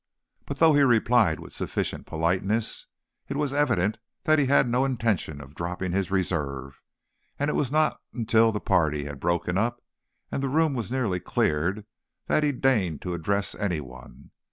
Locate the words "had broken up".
9.03-9.79